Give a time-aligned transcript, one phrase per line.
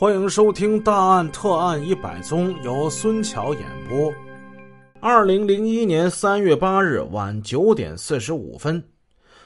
[0.00, 4.10] 欢迎收听《大案特案一百宗》，由孙桥演播。
[4.98, 8.82] 二零零一年三月八日晚九点四十五分，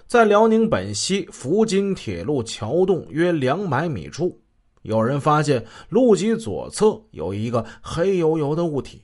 [0.06, 4.40] 在辽宁本溪福津铁路桥洞约两百米处，
[4.82, 9.02] 有人发现路基左侧有一个黑油油的物体。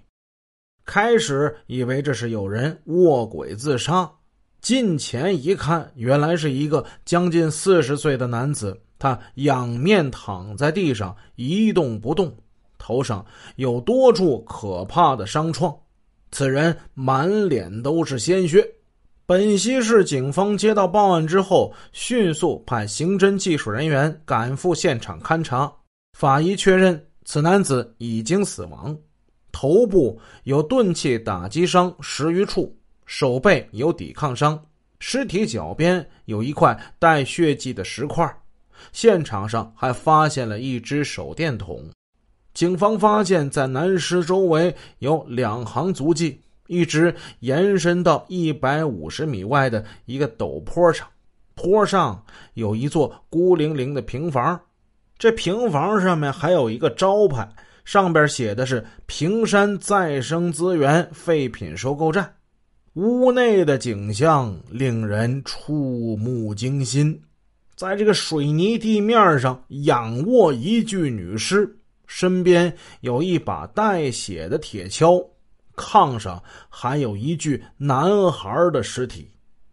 [0.84, 4.08] 开始以为这是有人卧轨自杀，
[4.60, 8.80] 近前一看，原来是一个将近四十岁的男子。
[9.00, 12.32] 他仰面躺在地上一动不动，
[12.78, 13.24] 头上
[13.56, 15.74] 有多处可怕的伤创，
[16.30, 18.64] 此人满脸都是鲜血。
[19.24, 25.72] 本溪市警方接到报案之后，迅速派刑侦技术人员赶赴现场勘查。
[26.18, 28.94] 法医确认，此男子已经死亡，
[29.52, 32.76] 头部有钝器打击伤十余处，
[33.06, 34.60] 手背有抵抗伤，
[34.98, 38.28] 尸体脚边有一块带血迹的石块。
[38.92, 41.84] 现场上还发现了一只手电筒，
[42.54, 51.06] 警方发现，在男尸周围有两行足迹，一直延伸到一百五十米外的一个陡坡上。
[51.54, 54.58] 坡上有一座孤零零的平房，
[55.18, 57.46] 这平房上面还有一个招牌，
[57.84, 62.34] 上边写的是“平山再生资源废品收购站”。
[62.94, 67.20] 屋内的景象令人触目惊心。
[67.80, 71.66] 在这个水泥地面上仰卧一具女尸，
[72.06, 75.26] 身边有一把带血的铁锹，
[75.74, 79.30] 炕上还有一具男孩的尸体。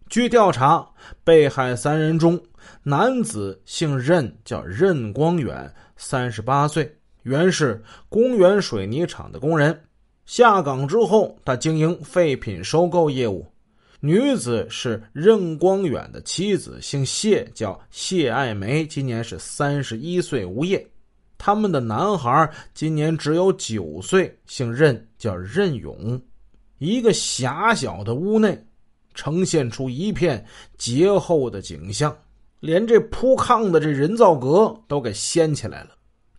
[0.07, 0.89] 据调查，
[1.25, 2.41] 被害三人中，
[2.81, 6.89] 男子姓任，叫任光远，三十八岁，
[7.23, 9.77] 原是公园水泥厂的工人。
[10.25, 13.45] 下岗之后，他经营废品收购业务。
[13.99, 20.87] 女子是任光远的妻子，姓谢，叫谢爱梅，今年是三十一岁，无业。
[21.35, 26.21] 他们的男孩今年只有九岁，姓任，叫任勇。
[26.77, 28.63] 一个狭小的屋内，
[29.15, 30.45] 呈现出一片
[30.77, 32.15] 劫后的景象，
[32.59, 35.89] 连这铺炕的这人造革都给掀起来了。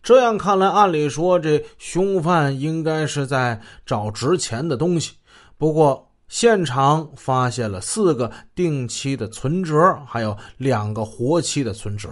[0.01, 5.11] 这样看来，按理说这凶犯应该是在找值钱的东西，
[5.57, 6.08] 不过。
[6.29, 12.07] 现场发现了四个定期的存折，还有两个活期的存折，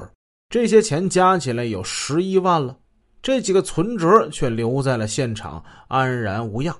[0.49, 2.75] 这些钱加起来有十一万了。
[3.21, 6.75] 这几个存折却留在了现场，安然无恙。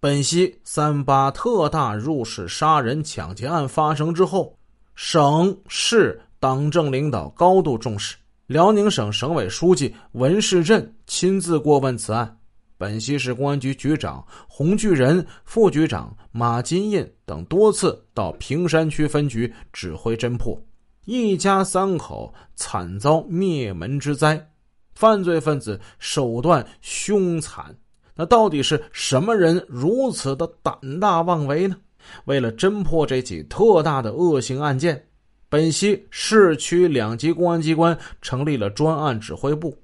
[0.00, 4.56] 本溪三八特大入室杀人抢劫案发生之后，
[4.94, 8.16] 省市党政领导高度重视，
[8.46, 12.38] 辽宁省省委书记文世镇亲自过问此案。
[12.80, 20.58] 本溪市公安局局长洪巨仁、副局长马金印等多次到平山区分局指挥侦破，
[21.04, 24.48] 一家三口惨遭灭门之灾，
[24.94, 27.76] 犯罪分子手段凶残。
[28.14, 31.76] 那到底是什么人如此的胆大妄为呢？
[32.24, 35.06] 为了侦破这起特大的恶性案件，
[35.50, 39.76] 本溪市区两级公安机关成立了专案指挥部。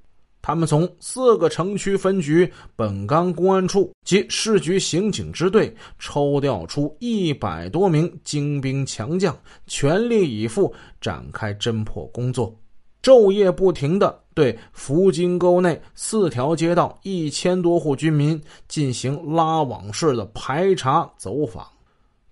[0.46, 9.36] 他们从四个城区分局、本钢公安处及市局刑警支队抽调出一百多名精兵强将，
[9.66, 12.56] 全力以赴展开侦破工作，
[13.02, 21.66] 昼夜不停地对福津沟内四条街道一千多户居民进行拉网式的排查走访。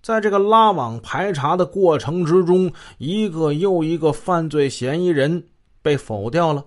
[0.01, 5.43] 在这个拉网排查的过程之中，一个又一个犯罪嫌疑人
[5.81, 6.63] 被否掉了。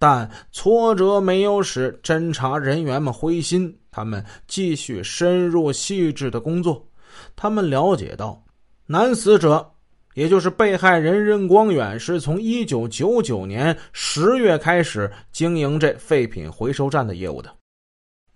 [0.00, 6.88] 但挫折没有使侦查人员们灰心，他们继续深入细致的工作。
[7.36, 8.42] 他们了解到，
[8.86, 9.72] 男死者，
[10.14, 17.54] 也就是被害人任光远，是从一九九九年十月开始经营这废品回收站的业务的。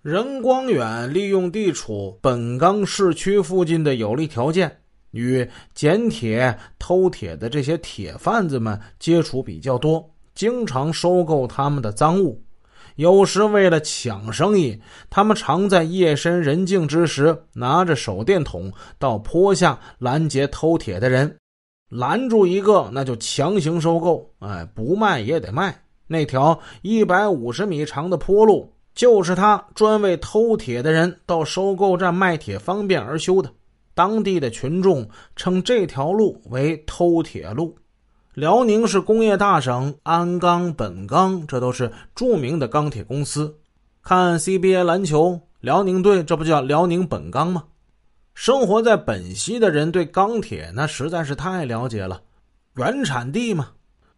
[0.03, 5.43] 任光远利用地处本钢市区附近的有利条件，与
[5.73, 10.07] 捡铁、偷铁的这些铁贩子们接触比较多。
[10.35, 12.43] 经常收购他们的赃物，
[12.97, 14.79] 有时为了抢生意，
[15.09, 21.37] 他们常在夜深人静之时，拿着手电筒到坡下拦截偷铁的人，
[21.89, 24.29] 拦住一个，那就强行收购。
[24.39, 25.83] 哎，不卖也得卖。
[26.07, 33.49] 那条一百五十米长的坡路，就是他专为偷铁的人到收购站卖铁方便而修的。
[33.93, 37.73] 当地的群众称这条路为“偷铁路”。
[38.35, 43.57] 辽宁是工业大省，鞍钢、本钢，这都是著名的钢铁公司。
[44.03, 47.63] 看 CBA 篮球，辽宁队这不叫辽宁本钢吗？
[48.33, 52.21] 生活在本溪的人对钢铁那实在是太了解了，
[52.75, 53.69] 原产地嘛。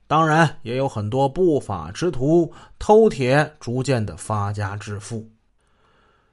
[0.08, 5.30] 当然，也有很多不法之徒偷铁，逐渐的发家致富。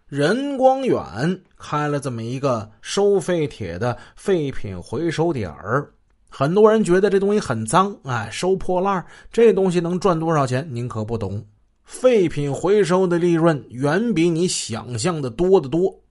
[0.06, 5.92] 任光远开了这么一个收废铁的废品回收点儿，
[6.36, 10.66] 很多人觉得这东西很脏，哎，收破烂这东西能赚多少钱？
[10.68, 11.46] 您可不懂，
[11.84, 16.02] 废品回收的利润远比你想象的多得多。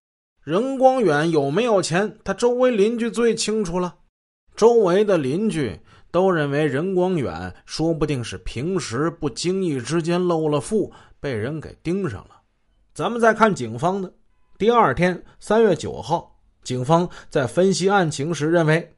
[0.42, 2.18] 任光远有没有钱？
[2.24, 3.96] 他周围邻居最清楚了，
[4.56, 5.78] 周围的邻居。
[6.10, 12.40] 都认为任光远说不定是平时不经意之间露了富，被人给盯上了。
[12.94, 14.14] 咱们再看警方的，
[14.60, 18.94] 第二天三月九号，警方在分析案情时认为，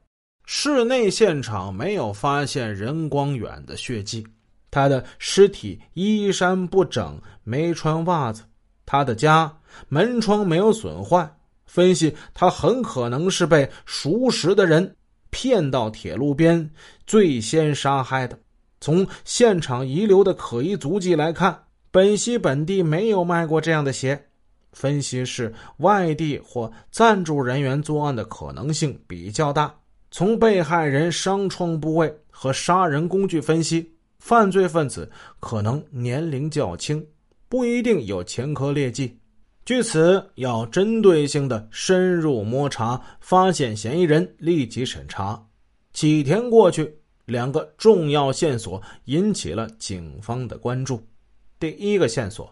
[0.46, 4.24] 室内现场没有发现任光远的血迹，
[4.70, 8.44] 他的尸体衣衫不整，没穿袜子，
[8.86, 9.52] 他的家
[9.88, 11.28] 门窗没有损坏，
[11.66, 14.96] 分析他很可能是被熟识的人。
[15.30, 16.70] 骗到铁路边，
[17.06, 18.38] 最先杀害的。
[18.80, 24.28] 从现场遗留的可疑足迹来看，本溪本地没有卖过这样的鞋。
[24.72, 29.74] 分析是外地或赞助人员作案的可能性比较大。
[30.10, 35.10] 从被害人伤创部位和杀人工具分析，犯罪分子
[35.40, 37.04] 可能年龄较轻，
[37.48, 39.18] 不一定有前科劣迹。
[39.64, 45.44] 据此，要针对性的深入摸查，发现嫌疑人，立即审查。
[45.92, 51.02] 几天过去，两个重要线索引起了警方的关注。
[51.58, 52.48] 第一个线索，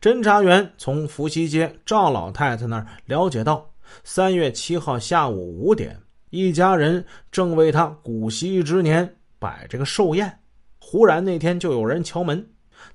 [0.00, 3.64] 侦查员从伏羲街赵老太太那儿了解到，
[4.02, 5.96] 三月七号下午五点，
[6.36, 10.38] 一家人正为他古稀之年摆这个寿宴，
[10.78, 12.46] 忽然那天就有人敲门。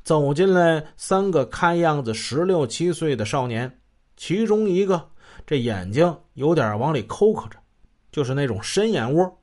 [0.04, 3.80] 走进来三个看样子十六七岁的少年，
[4.16, 5.10] 其中一个
[5.46, 7.58] 这眼睛有点往里抠抠着，
[8.12, 9.40] 就是那种深眼窝。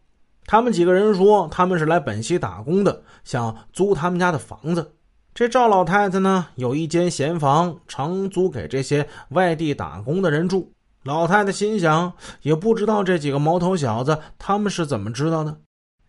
[0.47, 4.95] 他们几个人说他们是来本溪打工的，想租他们家的房子。
[5.35, 10.73] 这赵老太太呢有一间闲房，常租给这些外地打工的人住。
[11.09, 12.13] 老太太心想，
[12.43, 15.59] 也不知道这几个毛头小子他们是怎么知道的。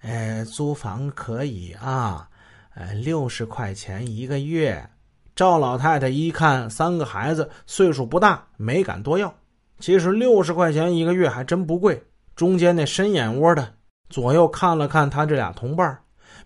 [0.01, 2.27] 哎，租房可以啊。
[2.75, 4.89] 呃，六十块钱一个月。
[5.33, 9.33] 赵老太太一看三个孩子岁数不大，没敢多要。
[9.79, 12.03] 其实六十块钱一个月还真不贵。
[12.35, 13.75] 中间那深眼窝的
[14.09, 15.97] 左右看了看他这俩同伴，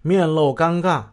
[0.04, 1.06] 面露尴尬。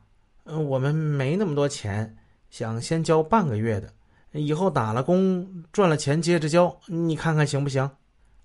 [0.45, 2.19] 嗯，我们没那么多钱，
[2.51, 3.89] 想先交半个月的，
[4.33, 6.75] 以后打了工赚了钱接着交。
[6.87, 7.91] 你看看行不行？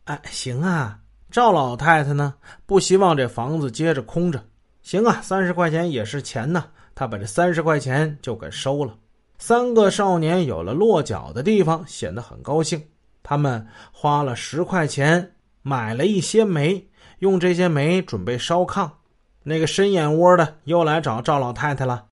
[0.06, 1.00] 哎，行啊。
[1.32, 2.34] 赵老太太呢，
[2.66, 4.44] 不希望这房子接着空着。
[4.82, 6.66] 行啊，三十块钱也是钱呐。
[6.94, 8.96] 他把这三十块钱就给收了。
[9.38, 12.82] 三个少年有了落脚的地方，显得很高兴。
[13.22, 16.88] 他们花了十块钱买了一些煤，
[17.20, 18.90] 用这些煤准备烧炕。
[19.44, 22.06] 那个深眼窝的又来找赵老太太了：“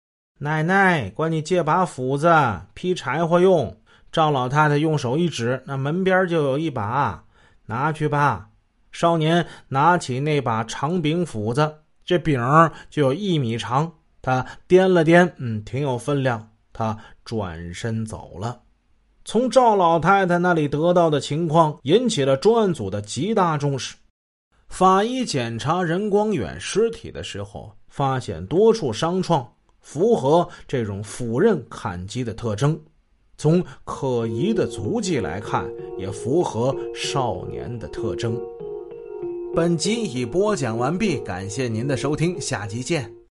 [0.43, 2.35] 奶奶，管你借把斧子
[2.73, 3.77] 劈柴火用。”
[4.11, 7.23] 赵老太太用手一指，那门边就有一把，
[7.67, 8.49] 拿去吧。
[8.91, 11.73] 少年拿起那把长柄斧子。
[12.07, 12.41] 这柄
[12.89, 13.93] 就有一米长，
[14.23, 16.49] 他掂了掂，嗯，挺有分量。
[16.73, 18.59] 他转身走了。
[19.27, 23.95] 从赵老太太那里得到的情况引起了专案组的极大重视。
[24.69, 29.47] 法医检查任光远尸体的时候，发现多处伤创，
[29.81, 32.81] 符合这种斧刃砍击的特征。
[33.37, 35.67] 从可疑的足迹来看，
[35.99, 38.41] 也符合少年的特征。
[39.55, 43.20] 本集已播讲完毕，感谢您的收听，下集见。